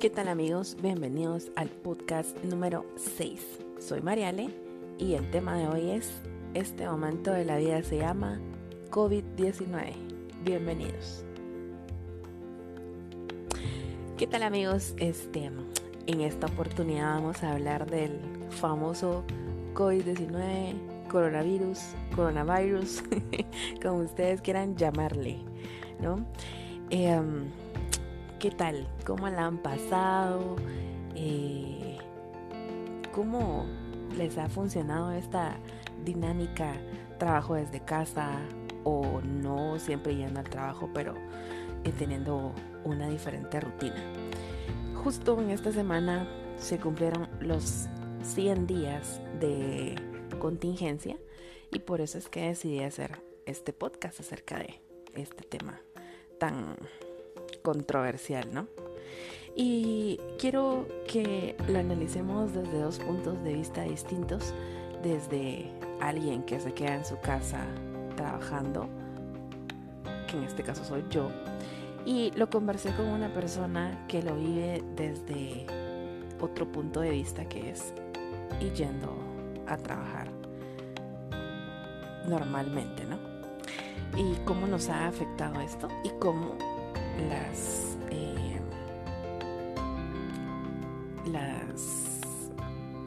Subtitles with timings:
[0.00, 0.78] ¿Qué tal amigos?
[0.80, 3.38] Bienvenidos al podcast número 6.
[3.78, 4.48] Soy Mariale
[4.96, 6.22] y el tema de hoy es,
[6.54, 8.40] este momento de la vida se llama
[8.88, 9.92] COVID-19.
[10.42, 11.22] Bienvenidos.
[14.16, 14.94] ¿Qué tal amigos?
[14.96, 15.50] Este,
[16.06, 19.22] en esta oportunidad vamos a hablar del famoso
[19.74, 21.78] COVID-19, coronavirus,
[22.16, 23.02] coronavirus,
[23.82, 25.40] como ustedes quieran llamarle,
[26.00, 26.26] ¿no?
[26.88, 27.50] Em,
[28.40, 28.88] ¿Qué tal?
[29.04, 30.56] ¿Cómo la han pasado?
[31.14, 31.98] Eh,
[33.12, 33.66] ¿Cómo
[34.16, 35.58] les ha funcionado esta
[36.06, 36.72] dinámica
[37.18, 38.40] trabajo desde casa
[38.82, 41.12] o no siempre yendo al trabajo, pero
[41.84, 44.02] eh, teniendo una diferente rutina?
[45.04, 47.88] Justo en esta semana se cumplieron los
[48.22, 49.96] 100 días de
[50.38, 51.18] contingencia
[51.70, 54.80] y por eso es que decidí hacer este podcast acerca de
[55.14, 55.78] este tema
[56.38, 56.76] tan
[57.62, 58.66] controversial, ¿no?
[59.56, 64.54] Y quiero que lo analicemos desde dos puntos de vista distintos,
[65.02, 67.66] desde alguien que se queda en su casa
[68.16, 68.88] trabajando,
[70.28, 71.30] que en este caso soy yo,
[72.06, 75.66] y lo conversé con una persona que lo vive desde
[76.40, 77.92] otro punto de vista que es
[78.74, 79.14] yendo
[79.66, 80.30] a trabajar
[82.26, 83.18] normalmente, ¿no?
[84.16, 86.56] Y cómo nos ha afectado esto y cómo
[87.28, 88.60] las, eh,
[91.26, 92.20] las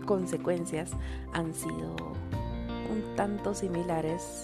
[0.05, 0.91] consecuencias
[1.33, 1.95] han sido
[2.91, 4.43] un tanto similares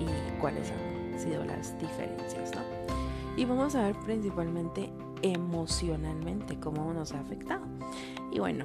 [0.00, 2.62] y cuáles han sido las diferencias, ¿no?
[3.36, 4.90] Y vamos a ver principalmente
[5.22, 7.64] emocionalmente cómo nos ha afectado.
[8.32, 8.64] Y bueno,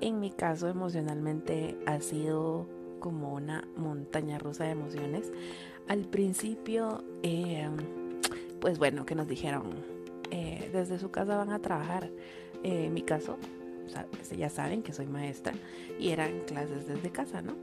[0.00, 2.68] en mi caso emocionalmente ha sido
[3.00, 5.32] como una montaña rusa de emociones.
[5.88, 7.68] Al principio eh,
[8.60, 9.74] pues bueno, que nos dijeron,
[10.30, 12.10] eh, desde su casa van a trabajar.
[12.62, 13.38] Eh, en mi caso,
[14.10, 15.54] pues, ya saben que soy maestra
[15.98, 17.54] y eran clases desde casa, ¿no?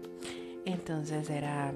[0.66, 1.72] Entonces era,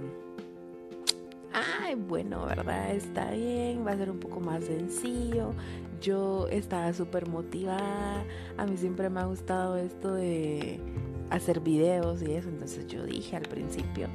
[1.53, 2.93] ay, bueno, ¿verdad?
[2.93, 5.53] Está bien, va a ser un poco más sencillo.
[6.01, 8.25] Yo estaba súper motivada,
[8.57, 10.79] a mí siempre me ha gustado esto de
[11.29, 14.09] hacer videos y eso, entonces yo dije al principio,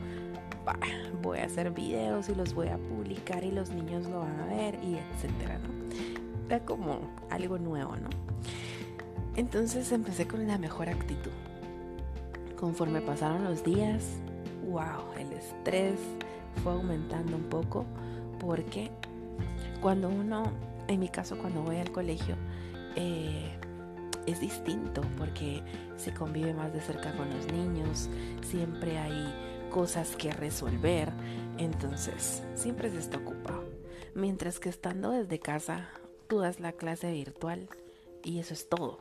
[1.23, 4.47] voy a hacer videos y los voy a publicar y los niños lo van a
[4.47, 5.69] ver y etcétera, ¿no?
[6.47, 7.01] Era como
[7.31, 8.09] algo nuevo, ¿no?
[9.37, 11.33] Entonces empecé con la mejor actitud.
[12.59, 14.05] Conforme pasaron los días,
[14.71, 15.99] wow, el estrés
[16.63, 17.85] fue aumentando un poco
[18.39, 18.91] porque
[19.81, 20.51] cuando uno,
[20.89, 22.35] en mi caso cuando voy al colegio,
[22.97, 23.51] eh,
[24.27, 25.63] es distinto porque
[25.97, 28.09] se convive más de cerca con los niños,
[28.43, 29.35] siempre hay
[29.71, 31.11] cosas que resolver,
[31.59, 33.65] entonces siempre se está ocupado.
[34.15, 35.89] Mientras que estando desde casa,
[36.29, 37.69] tú das la clase virtual
[38.25, 38.99] y eso es todo.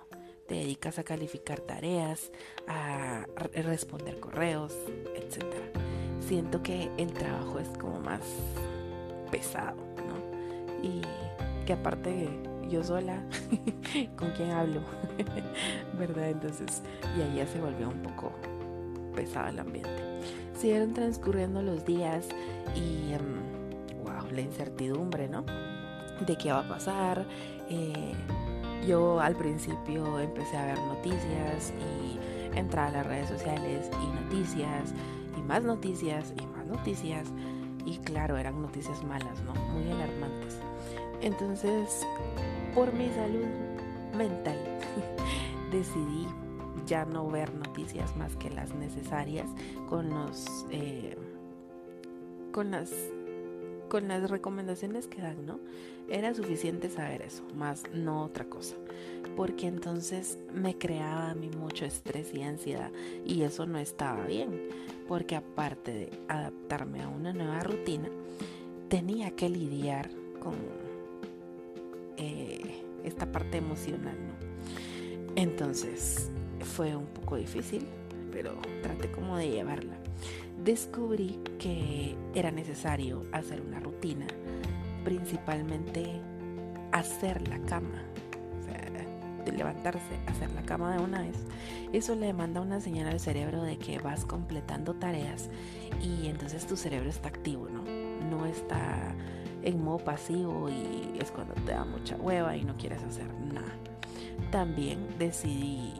[0.48, 2.32] Te dedicas a calificar tareas,
[2.68, 4.74] a responder correos,
[5.16, 5.44] etc.
[6.20, 8.22] Siento que el trabajo es como más
[9.32, 10.88] pesado, ¿no?
[10.88, 11.02] Y
[11.66, 12.30] que aparte
[12.70, 13.24] yo sola,
[14.18, 14.82] ¿con quién hablo?
[15.98, 16.30] ¿Verdad?
[16.30, 16.82] Entonces,
[17.18, 18.32] y ahí ya se volvió un poco
[19.16, 20.05] pesado el ambiente.
[20.66, 22.26] Siguieron transcurriendo los días
[22.74, 23.14] y,
[24.04, 25.46] wow, em, la incertidumbre, ¿no?
[26.26, 27.24] De qué va a pasar.
[27.70, 28.14] Eh,
[28.88, 34.92] yo al principio empecé a ver noticias y entrar a las redes sociales y noticias
[35.38, 37.28] y más noticias y más noticias.
[37.86, 39.54] Y claro, eran noticias malas, ¿no?
[39.72, 40.58] Muy alarmantes.
[41.22, 42.04] Entonces,
[42.74, 43.46] por mi salud
[44.18, 44.58] mental,
[45.72, 46.26] decidí
[46.86, 49.50] ya no ver noticias más que las necesarias
[49.88, 51.18] con los eh,
[52.52, 52.92] con las
[53.90, 55.60] con las recomendaciones que dan, ¿no?
[56.10, 58.76] Era suficiente saber eso, más no otra cosa.
[59.36, 62.92] Porque entonces me creaba a mí mucho estrés y ansiedad
[63.26, 64.70] y eso no estaba bien.
[65.08, 68.10] Porque aparte de adaptarme a una nueva rutina,
[68.90, 70.10] tenía que lidiar
[70.40, 70.56] con
[72.18, 74.46] eh, esta parte emocional, ¿no?
[75.36, 76.32] Entonces,
[76.66, 77.88] fue un poco difícil,
[78.32, 79.96] pero traté como de llevarla.
[80.64, 84.26] Descubrí que era necesario hacer una rutina,
[85.04, 86.20] principalmente
[86.92, 88.04] hacer la cama,
[88.60, 91.38] o sea, levantarse, hacer la cama de una vez.
[91.94, 95.50] Eso le manda una señal al cerebro de que vas completando tareas
[96.02, 97.84] y entonces tu cerebro está activo, ¿no?
[98.30, 99.14] No está
[99.64, 103.74] en modo pasivo y es cuando te da mucha hueva y no quieres hacer nada.
[104.52, 105.94] También decidí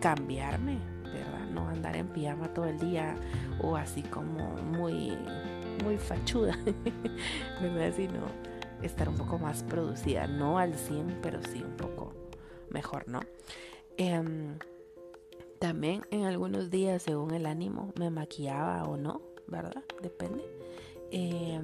[0.00, 1.46] cambiarme, ¿verdad?
[1.50, 3.16] No andar en pijama todo el día
[3.62, 5.16] o así como muy,
[5.84, 6.58] muy fachuda,
[7.60, 7.92] ¿verdad?
[7.96, 8.20] Sino
[8.82, 12.12] estar un poco más producida, no al 100, pero sí un poco
[12.70, 13.20] mejor, ¿no?
[13.96, 14.58] Em,
[15.58, 19.82] también en algunos días, según el ánimo, me maquillaba o no, ¿verdad?
[20.02, 20.44] Depende.
[21.10, 21.60] Eh,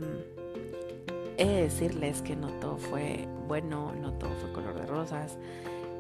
[1.37, 5.39] he de decirles que no todo fue bueno, no todo fue color de rosas.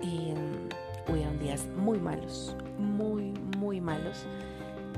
[0.00, 0.68] Y um,
[1.08, 4.24] hubieron días muy malos, muy, muy malos,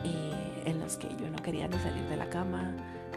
[0.05, 2.75] eh, en los que yo no quería ni salir de la cama,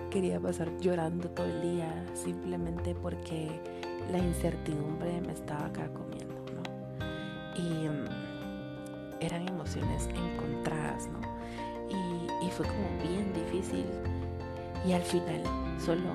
[0.10, 3.50] quería pasar llorando todo el día, simplemente porque
[4.12, 7.62] la incertidumbre me estaba carcomiendo, ¿no?
[7.62, 8.06] Y um,
[9.20, 11.20] eran emociones encontradas, ¿no?
[11.90, 13.86] Y, y fue como bien difícil.
[14.86, 15.44] Y al final
[15.80, 16.10] solo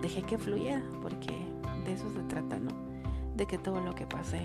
[0.00, 1.34] dejé que fluyera, porque
[1.84, 2.70] de eso se trata, ¿no?
[3.36, 4.40] De que todo lo que pase,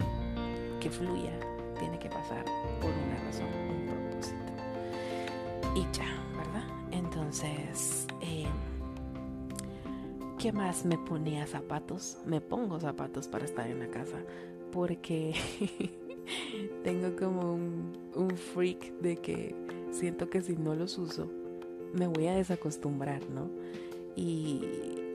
[0.79, 1.31] que fluya,
[1.79, 2.45] tiene que pasar
[2.81, 4.37] por una razón, un propósito.
[5.75, 6.67] Y ya, ¿verdad?
[6.91, 8.45] Entonces, eh,
[10.37, 12.17] ¿qué más me ponía zapatos?
[12.25, 14.17] Me pongo zapatos para estar en la casa,
[14.71, 15.33] porque
[16.83, 19.55] tengo como un, un freak de que
[19.91, 21.29] siento que si no los uso,
[21.93, 23.49] me voy a desacostumbrar, ¿no?
[24.15, 24.61] Y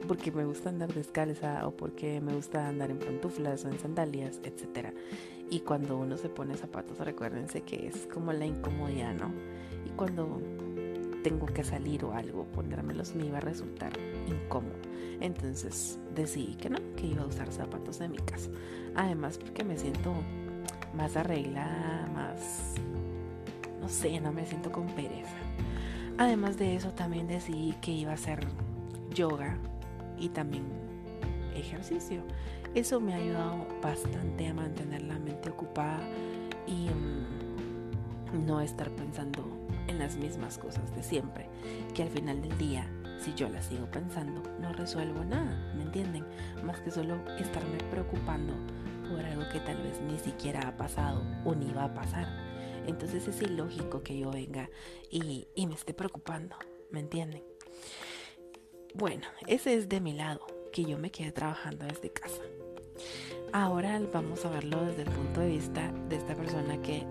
[0.07, 4.39] porque me gusta andar descalza o porque me gusta andar en pantuflas o en sandalias,
[4.43, 4.93] etc.
[5.49, 9.31] Y cuando uno se pone zapatos, recuérdense que es como la incomodidad, ¿no?
[9.85, 10.41] Y cuando
[11.23, 13.93] tengo que salir o algo, ponérmelos me iba a resultar
[14.27, 14.75] incómodo.
[15.21, 18.49] Entonces decidí que no, que iba a usar zapatos de mi casa.
[18.95, 20.13] Además porque me siento
[20.95, 22.75] más arreglada, más...
[23.81, 25.35] no sé, no me siento con pereza.
[26.17, 28.45] Además de eso también decidí que iba a hacer
[29.13, 29.57] yoga
[30.17, 30.63] y también
[31.55, 32.21] ejercicio.
[32.75, 36.01] Eso me ha ayudado bastante a mantener la mente ocupada
[36.67, 39.47] y mm, no estar pensando
[39.87, 41.47] en las mismas cosas de siempre,
[41.93, 42.85] que al final del día,
[43.21, 46.25] si yo las sigo pensando, no resuelvo nada, ¿me entienden?
[46.65, 48.53] Más que solo estarme preocupando
[49.09, 52.27] por algo que tal vez ni siquiera ha pasado o ni va a pasar.
[52.87, 54.69] Entonces es ilógico que yo venga
[55.09, 56.57] y, y me esté preocupando,
[56.91, 57.43] ¿me entienden?
[58.93, 62.41] Bueno, ese es de mi lado, que yo me quedé trabajando desde casa.
[63.51, 67.03] Ahora vamos a verlo desde el punto de vista de esta persona que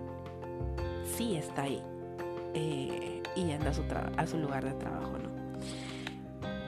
[1.17, 1.81] sí está ahí
[2.53, 3.71] eh, y anda
[4.17, 5.29] a su, lugar de trabajo, ¿no?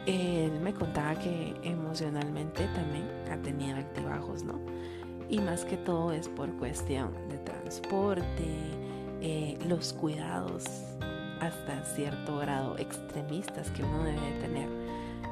[0.06, 4.60] Él me contaba que emocionalmente también ha tenido altibajos, ¿no?
[5.30, 8.48] Y más que todo es por cuestión de transporte,
[9.22, 10.64] eh, los cuidados
[11.42, 14.70] hasta cierto grado extremistas que uno debe tener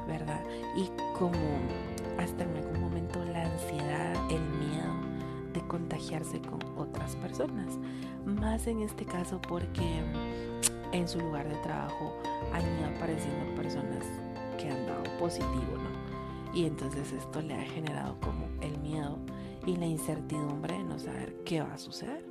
[0.06, 0.40] ¿verdad?
[0.76, 0.88] Y
[1.18, 1.32] como
[2.18, 4.92] hasta en algún momento la ansiedad, el miedo
[5.52, 7.78] de contagiarse con otras personas.
[8.24, 10.02] Más en este caso porque
[10.92, 12.14] en su lugar de trabajo
[12.52, 14.04] han ido apareciendo personas
[14.58, 16.54] que han dado positivo, ¿no?
[16.54, 19.18] Y entonces esto le ha generado como el miedo
[19.66, 22.24] y la incertidumbre de no saber qué va a suceder,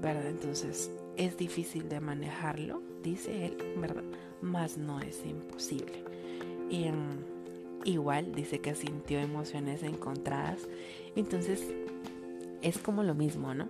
[0.00, 0.26] ¿verdad?
[0.26, 4.04] Entonces es difícil de manejarlo, dice él, ¿verdad?
[4.40, 6.04] Más no es imposible.
[6.70, 6.84] Y,
[7.84, 10.68] igual dice que sintió emociones encontradas.
[11.16, 11.64] Entonces
[12.62, 13.68] es como lo mismo, ¿no?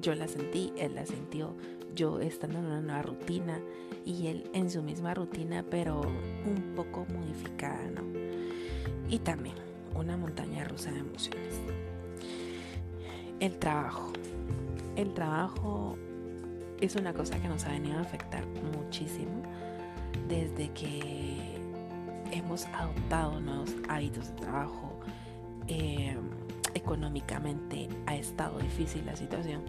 [0.00, 1.54] Yo la sentí, él la sintió,
[1.94, 3.60] yo estando en una nueva rutina
[4.04, 8.02] y él en su misma rutina, pero un poco modificada, ¿no?
[9.08, 9.56] Y también
[9.94, 11.60] una montaña rusa de emociones.
[13.40, 14.12] El trabajo.
[14.96, 15.96] El trabajo
[16.80, 18.44] es una cosa que nos ha venido a afectar
[18.76, 19.42] muchísimo
[20.28, 21.51] desde que
[22.32, 24.98] hemos adoptado nuevos hábitos de trabajo,
[25.68, 26.16] eh,
[26.74, 29.62] económicamente ha estado difícil la situación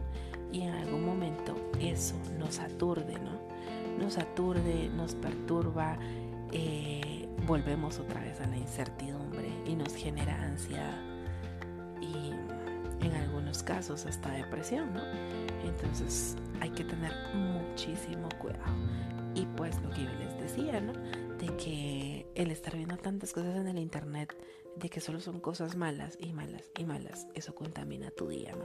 [0.52, 3.42] y en algún momento eso nos aturde, ¿no?
[4.04, 5.98] Nos aturde, nos perturba,
[6.52, 10.98] eh, volvemos otra vez a la incertidumbre y nos genera ansiedad
[12.02, 12.32] y
[13.06, 15.02] en algunos casos hasta depresión, ¿no?
[15.66, 18.74] Entonces hay que tener muchísimo cuidado.
[19.36, 20.94] Y pues lo que yo les decía, ¿no?
[21.44, 24.34] De que el estar viendo tantas cosas en el internet
[24.78, 28.64] de que solo son cosas malas y malas y malas, eso contamina tu día, ¿no?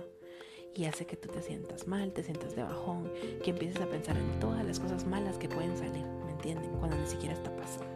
[0.76, 3.10] Y hace que tú te sientas mal, te sientas de bajón,
[3.42, 6.70] que empieces a pensar en todas las cosas malas que pueden salir, ¿me entienden?
[6.78, 7.90] Cuando ni siquiera está pasando.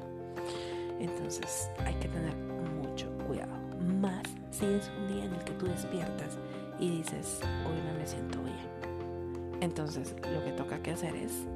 [0.98, 3.54] Entonces hay que tener mucho cuidado.
[4.00, 6.38] Más si es un día en el que tú despiertas
[6.80, 9.60] y dices, hoy no me siento bien.
[9.60, 11.46] Entonces lo que toca que hacer es,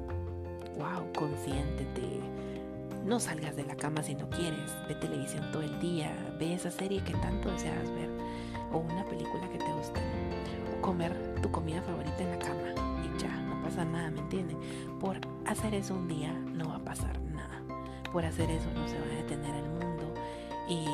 [0.77, 2.21] wow, consiéntete
[3.07, 6.69] no salgas de la cama si no quieres, ve televisión todo el día, ve esa
[6.69, 8.09] serie que tanto deseas ver,
[8.73, 10.01] o una película que te guste,
[10.77, 14.57] o comer tu comida favorita en la cama y ya, no pasa nada, ¿me entienden?
[14.99, 17.61] Por hacer eso un día no va a pasar nada,
[18.11, 20.13] por hacer eso no se va a detener el mundo
[20.67, 20.85] y,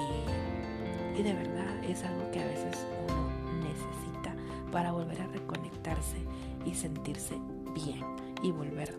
[1.19, 3.27] y de verdad es algo que a veces uno
[3.57, 4.35] necesita
[4.71, 6.17] para volver a reconectarse
[6.63, 7.35] y sentirse
[7.73, 8.03] bien
[8.43, 8.95] y volver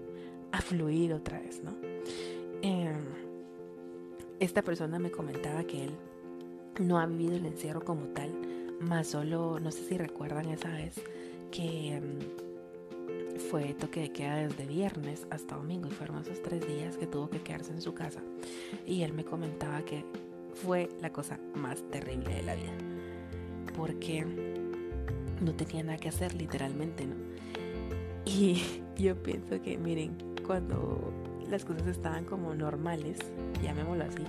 [0.51, 1.94] a fluir otra vez, ¿no?
[2.65, 3.05] Em,
[4.41, 5.91] esta persona me comentaba que él
[6.81, 8.31] no ha vivido el encierro como tal,
[8.81, 10.95] más solo, no sé si recuerdan esa vez
[11.51, 12.21] que em,
[13.51, 17.29] fue toque de queda desde viernes hasta domingo y fueron esos tres días que tuvo
[17.29, 18.23] que quedarse en su casa.
[18.87, 20.03] Y él me comentaba que
[20.55, 22.73] fue la cosa más terrible de la vida,
[23.77, 24.25] porque
[25.43, 27.17] no tenía nada que hacer literalmente, ¿no?
[28.25, 28.63] Y
[28.97, 30.17] yo pienso que, miren,
[30.47, 31.13] cuando
[31.51, 33.19] las cosas estaban como normales,
[33.63, 34.25] llamémoslo así,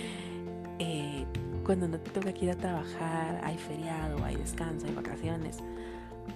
[0.78, 1.26] eh,
[1.64, 5.58] cuando no te toca ir a trabajar, hay feriado, hay descanso, hay vacaciones,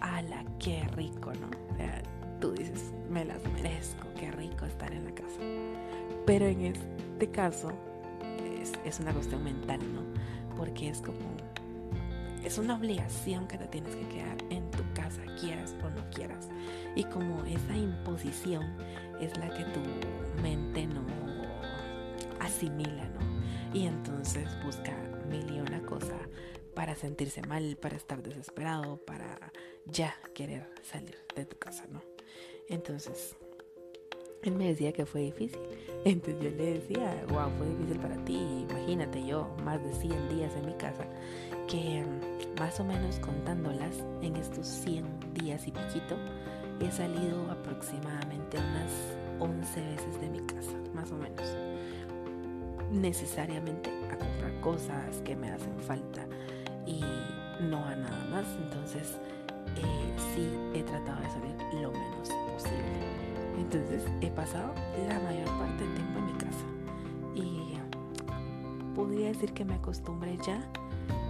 [0.01, 1.49] ala, qué rico, ¿no?
[1.73, 2.03] O sea,
[2.41, 5.41] tú dices, me las merezco, qué rico estar en la casa.
[6.27, 7.73] Pero en este caso
[8.61, 10.03] es, es una cuestión mental, ¿no?
[10.57, 11.19] Porque es como,
[12.45, 16.49] es una obligación que te tienes que quedar en tu casa, quieras o no quieras.
[16.95, 18.65] Y como esa imposición
[19.21, 19.81] es la que tu
[20.43, 21.05] mente no
[22.41, 23.21] asimila, ¿no?
[23.75, 24.93] Y entonces busca
[25.29, 26.17] mil y una cosa
[26.75, 29.53] para sentirse mal, para estar desesperado, para
[29.87, 32.03] ya querer salir de tu casa, ¿no?
[32.69, 33.37] Entonces,
[34.43, 35.61] él me decía que fue difícil.
[36.05, 38.67] Entonces yo le decía, wow, fue difícil para ti.
[38.71, 41.05] Imagínate yo, más de 100 días en mi casa,
[41.67, 46.17] que mm, más o menos contándolas, en estos 100 días y piquito,
[46.81, 48.93] he salido aproximadamente unas
[49.41, 51.47] 11 veces de mi casa, más o menos.
[52.91, 56.27] Necesariamente a comprar cosas que me hacen falta
[56.87, 57.03] y
[57.61, 58.47] no a nada más.
[58.63, 59.19] Entonces,
[59.77, 63.27] eh, sí he tratado de salir lo menos posible.
[63.59, 64.73] Entonces he pasado
[65.09, 66.65] la mayor parte del tiempo en mi casa.
[67.35, 67.77] Y
[68.95, 70.59] podría decir que me acostumbré ya,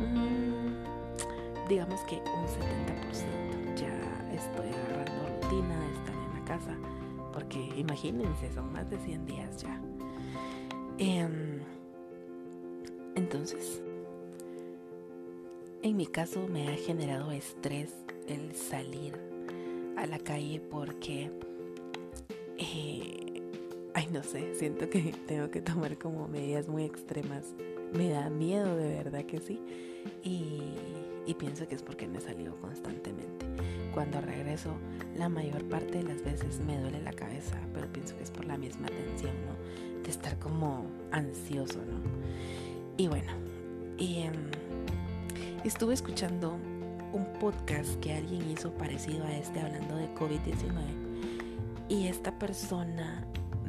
[0.01, 3.75] mm, digamos que un 70%.
[3.77, 6.77] Ya estoy agarrando rutina estar en la casa.
[7.33, 9.81] Porque imagínense, son más de 100 días ya.
[10.99, 11.61] Em,
[13.15, 13.83] entonces,
[15.83, 17.95] en mi caso me ha generado estrés
[18.27, 19.15] el salir
[19.97, 21.31] a la calle porque,
[22.59, 23.43] eh,
[23.95, 27.55] ay no sé, siento que tengo que tomar como medidas muy extremas.
[27.93, 29.61] Me da miedo de verdad que sí.
[30.23, 30.63] Y,
[31.39, 33.45] pienso que es porque no he salido constantemente.
[33.97, 34.75] Cuando regreso,
[35.17, 38.45] la mayor parte de las veces me duele la cabeza, pero pienso que es por
[38.45, 40.03] la misma tensión, ¿no?
[40.03, 41.99] De estar como ansioso, ¿no?
[42.99, 43.33] Y bueno,
[43.97, 44.51] em,
[45.65, 46.59] estuve escuchando
[47.15, 53.25] un podcast que alguien hizo parecido a este hablando de COVID-19 y esta persona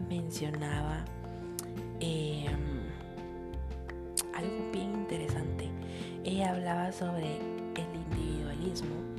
[0.10, 1.06] mencionaba
[2.02, 2.82] em,
[4.36, 5.70] algo bien interesante.
[6.26, 9.17] Ella hablaba sobre el individualismo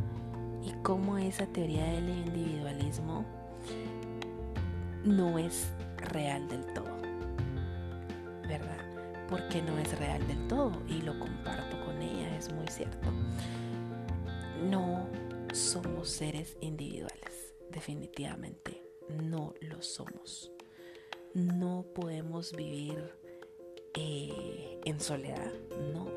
[0.64, 3.24] y cómo esa teoría del individualismo
[5.04, 6.96] no es real del todo,
[8.42, 8.84] ¿verdad?
[9.28, 13.08] Porque no es real del todo y lo comparto con ella, es muy cierto
[14.62, 15.08] no
[15.52, 20.52] somos seres individuales, definitivamente no lo somos.
[21.34, 23.12] No podemos vivir
[23.94, 25.52] eh, en soledad,
[25.92, 26.08] no.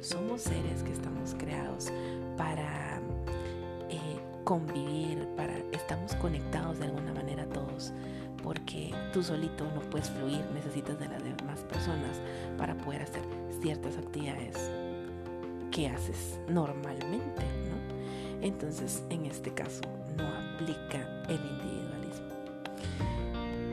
[0.00, 1.92] Somos seres que estamos creados
[2.36, 3.00] para
[4.44, 7.92] convivir, para estamos conectados de alguna manera todos,
[8.42, 12.20] porque tú solito no puedes fluir, necesitas de las demás personas
[12.58, 13.22] para poder hacer
[13.60, 14.56] ciertas actividades
[15.70, 18.42] que haces normalmente, ¿no?
[18.42, 19.82] Entonces, en este caso,
[20.16, 22.28] no aplica el individualismo.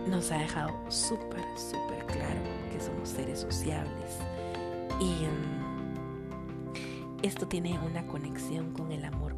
[0.07, 4.19] Nos ha dejado súper, súper claro que somos seres sociables
[4.99, 5.59] y mm,
[7.23, 9.28] esto tiene una conexión con el amor.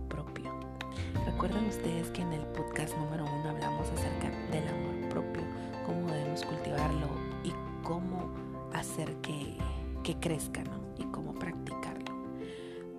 [1.41, 5.41] Recuerdan ustedes que en el podcast número uno hablamos acerca del amor propio,
[5.87, 7.07] cómo debemos cultivarlo
[7.43, 8.31] y cómo
[8.73, 9.57] hacer que,
[10.03, 10.79] que crezca, ¿no?
[10.99, 11.97] Y cómo practicar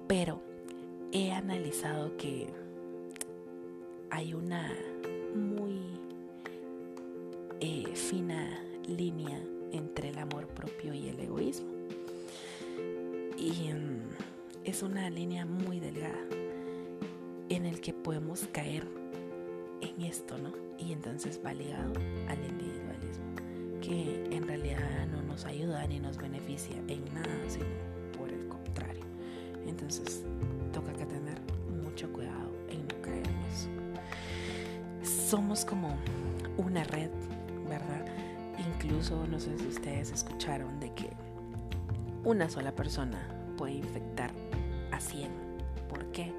[0.08, 0.42] pero
[1.12, 2.52] he analizado que
[4.10, 4.72] hay una
[29.82, 30.22] entonces,
[30.72, 31.38] toca que tener
[31.82, 33.22] mucho cuidado en no caer.
[35.02, 35.96] Somos como
[36.56, 37.10] una red,
[37.68, 38.06] ¿verdad?
[38.58, 41.10] Incluso, no sé si ustedes escucharon de que
[42.24, 43.18] una sola persona
[43.56, 44.30] puede infectar
[44.90, 45.30] a 100.
[45.88, 46.32] ¿Por qué?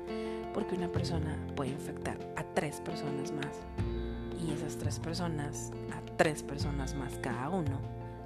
[0.54, 3.60] porque una persona puede infectar a tres personas más
[4.46, 7.80] y esas tres personas a tres personas más cada uno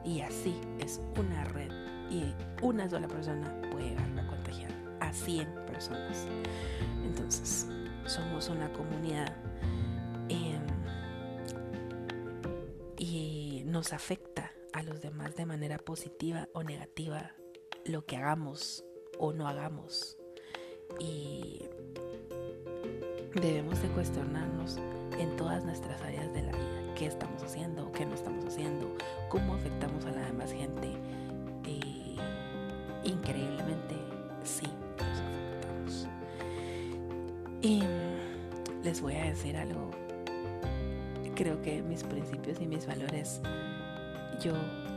[0.04, 1.72] y así es una red
[2.10, 4.72] y una sola persona puede llegar a contagiar
[5.08, 6.28] a 100 personas.
[7.04, 7.68] Entonces,
[8.06, 9.36] somos una comunidad
[10.30, 10.62] em,
[12.98, 17.32] y nos afecta a los demás de manera positiva o negativa
[17.86, 18.84] lo que hagamos
[19.18, 20.18] o no hagamos.
[21.00, 21.64] Y
[23.34, 24.78] debemos de cuestionarnos
[25.20, 26.94] en todas nuestras áreas de la vida.
[26.96, 27.92] ¿Qué estamos haciendo?
[27.92, 28.96] ¿Qué no estamos haciendo?
[29.30, 30.92] ¿Cómo afectamos a la demás gente?
[31.66, 32.16] Eh,
[33.04, 33.96] increíblemente,
[37.68, 37.84] Y
[38.82, 39.92] les voy a decir algo.
[41.36, 43.42] Creo que mis principios y mis valores,
[44.42, 44.54] yo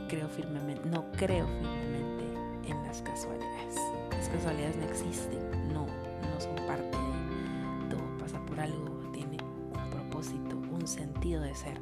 [0.07, 3.75] creo firmemente, no creo firmemente en las casualidades.
[4.11, 9.35] Las casualidades no existen, no, no son parte de todo pasa por algo, tiene
[9.75, 11.77] un propósito, un sentido de ser.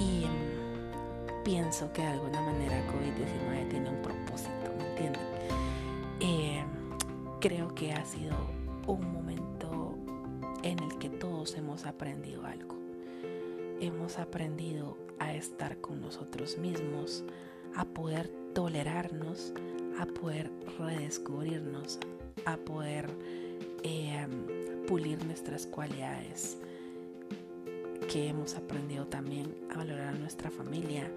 [0.00, 5.22] Y em, pienso que de alguna manera COVID-19 tiene un propósito, ¿me entienden?
[6.18, 6.66] Em,
[7.38, 8.34] creo que ha sido
[8.88, 9.71] un momento
[11.56, 12.76] hemos aprendido algo.
[13.80, 17.24] Hemos aprendido a estar con nosotros mismos,
[17.74, 19.52] a poder tolerarnos,
[19.98, 21.98] a poder redescubrirnos,
[22.44, 23.10] a poder
[23.82, 24.30] em,
[24.86, 26.58] pulir nuestras cualidades,
[28.08, 31.10] que hemos aprendido también a valorar a nuestra familia,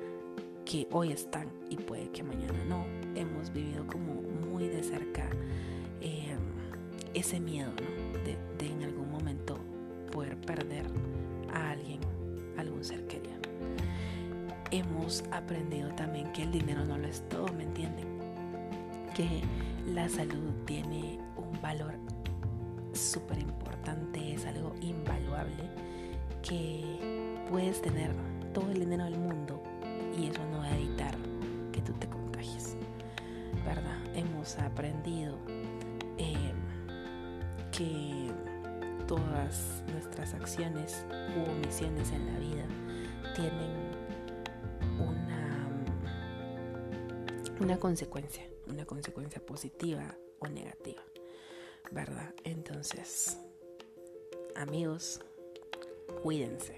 [0.65, 2.84] que hoy están y puede que mañana no.
[3.13, 5.29] Hemos vivido como muy de cerca
[6.01, 6.39] em,
[7.13, 7.72] ese miedo
[8.25, 9.60] de, de en algún momento
[10.15, 10.86] poder perder
[11.53, 12.00] a alguien,
[12.57, 13.36] algún ser querido.
[14.72, 18.15] Hemos aprendido también que el dinero no lo es todo, ¿me entienden?
[19.15, 19.41] que
[19.93, 21.93] la salud tiene un valor
[22.91, 25.69] súper importante, es algo invaluable,
[26.41, 26.84] que
[27.49, 28.12] puedes tener
[28.54, 29.63] todo el dinero del mundo
[30.19, 31.15] y eso no va a evitar
[31.71, 32.75] que tú te contagies,
[33.65, 33.97] ¿verdad?
[34.13, 35.38] Hemos aprendido
[36.17, 36.51] eh,
[37.71, 38.24] que
[39.08, 42.65] todas nuestras acciones u omisiones en la vida
[43.36, 43.72] tienen
[45.00, 45.68] una,
[47.60, 51.02] una consecuencia una consecuencia positiva o negativa,
[51.91, 52.34] ¿verdad?
[52.44, 53.38] Entonces,
[54.56, 55.22] amigos,
[56.24, 56.76] cuídense,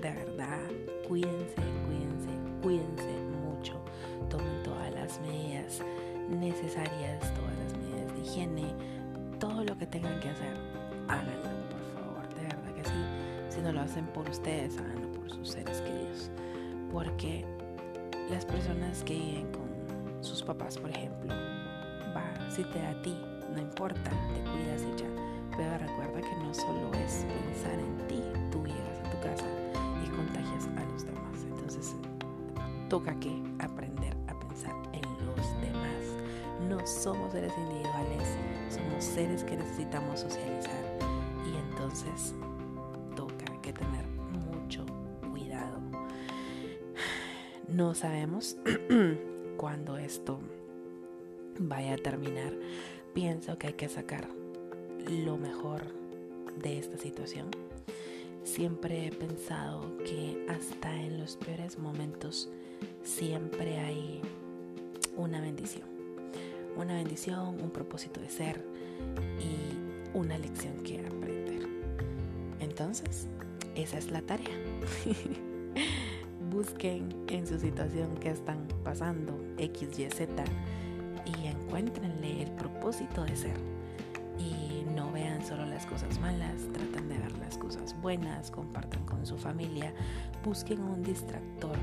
[0.00, 0.68] de verdad,
[1.08, 1.56] cuídense,
[1.86, 2.28] cuídense,
[2.62, 3.82] cuídense mucho,
[4.28, 5.80] tomen todas las medidas
[6.28, 8.74] necesarias, todas las medidas de higiene,
[9.38, 10.54] todo lo que tengan que hacer,
[11.08, 11.61] háganlo,
[13.62, 13.68] sí.
[13.68, 16.30] Si no lo hacen por ustedes, háganlo por sus seres queridos,
[16.92, 17.44] porque
[18.30, 21.34] las personas que viven con sus papás, por ejemplo.
[22.14, 23.16] Va, si te da a ti,
[23.54, 25.08] no importa, te cuidas y ya.
[25.56, 29.46] Pero recuerda que no solo es pensar en ti, tú llegas a tu casa
[30.04, 31.44] y contagias a los demás.
[31.44, 31.94] Entonces,
[32.88, 36.04] toca que aprender a pensar en los demás.
[36.68, 38.36] No somos seres individuales,
[38.70, 40.98] somos seres que necesitamos socializar.
[41.46, 42.34] Y entonces,
[47.82, 48.56] No sabemos
[49.56, 50.38] cuando esto
[51.58, 52.52] vaya a terminar,
[53.12, 54.28] pienso que hay que sacar
[55.10, 55.82] lo mejor
[56.62, 57.48] de esta situación.
[58.44, 62.48] Siempre he pensado que hasta en los peores momentos
[63.02, 64.20] siempre hay
[65.16, 65.88] una bendición.
[66.76, 68.64] Una bendición, un propósito de ser
[69.40, 71.66] y una lección que aprender.
[72.60, 73.26] Entonces,
[73.74, 74.56] esa es la tarea.
[76.52, 80.44] busquen en su situación que están pasando, X, Y, Z,
[81.24, 83.56] y encuéntrenle el propósito de ser.
[84.38, 89.26] Y no vean solo las cosas malas, traten de ver las cosas buenas, compartan con
[89.26, 89.92] su familia,
[90.44, 91.76] busquen un distractor,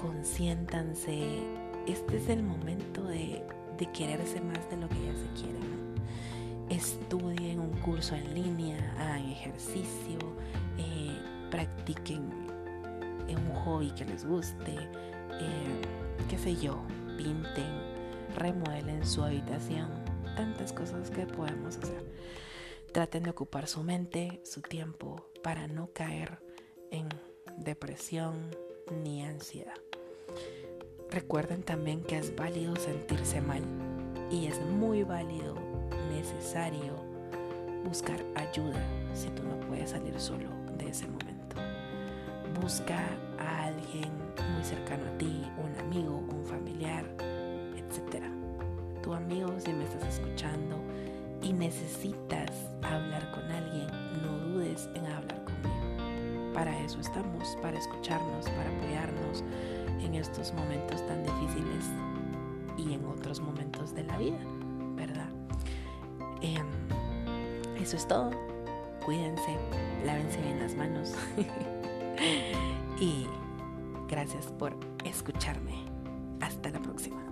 [0.00, 1.42] consiéntanse.
[1.86, 3.42] Este es el momento de,
[3.78, 5.64] de quererse más de lo que ya se quiere.
[6.68, 10.18] Estudien un curso en línea, hagan ejercicio,
[10.78, 11.16] eh,
[11.50, 12.53] practiquen
[13.28, 15.80] un hobby que les guste, eh,
[16.28, 16.82] qué sé yo,
[17.16, 17.72] pinten,
[18.36, 19.88] remuelen su habitación,
[20.36, 22.04] tantas cosas que podemos hacer.
[22.92, 26.38] Traten de ocupar su mente, su tiempo, para no caer
[26.90, 27.08] en
[27.58, 28.50] depresión
[29.02, 29.74] ni ansiedad.
[31.10, 33.62] Recuerden también que es válido sentirse mal
[34.30, 35.54] y es muy válido,
[36.10, 36.94] necesario
[37.84, 38.82] buscar ayuda
[39.14, 41.33] si tú no puedes salir solo de ese momento.
[42.60, 42.98] Busca
[43.38, 44.10] a alguien
[44.54, 47.04] muy cercano a ti, un amigo, un familiar,
[47.76, 48.22] etc.
[49.02, 50.78] Tu amigo, si me estás escuchando,
[51.42, 52.50] y necesitas
[52.82, 53.86] hablar con alguien,
[54.22, 56.52] no dudes en hablar conmigo.
[56.54, 59.44] Para eso estamos, para escucharnos, para apoyarnos
[60.02, 61.90] en estos momentos tan difíciles
[62.78, 64.38] y en otros momentos de la vida,
[64.96, 65.28] ¿verdad?
[66.40, 66.66] Em,
[67.80, 68.30] eso es todo.
[69.04, 69.58] Cuídense,
[70.06, 71.14] lávense bien las manos.
[73.04, 73.26] y
[74.08, 75.84] gracias por escucharme.
[76.40, 77.22] Hasta la próxima.